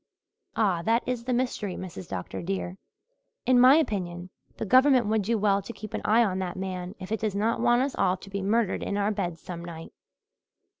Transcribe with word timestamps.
"Ah, 0.55 0.81
that 0.81 1.03
is 1.07 1.25
the 1.25 1.31
mystery, 1.31 1.75
Mrs. 1.75 2.09
Dr. 2.09 2.41
dear. 2.41 2.79
In 3.45 3.59
my 3.59 3.75
opinion 3.75 4.31
the 4.57 4.65
Government 4.65 5.05
would 5.05 5.21
do 5.21 5.37
well 5.37 5.61
to 5.61 5.71
keep 5.73 5.93
an 5.93 6.01
eye 6.03 6.23
on 6.23 6.39
that 6.39 6.57
man 6.57 6.95
if 6.99 7.11
it 7.11 7.19
does 7.19 7.35
not 7.35 7.61
want 7.61 7.83
us 7.83 8.19
to 8.21 8.29
be 8.31 8.39
all 8.39 8.45
murdered 8.45 8.81
in 8.81 8.97
our 8.97 9.11
beds 9.11 9.39
some 9.39 9.63
night. 9.63 9.93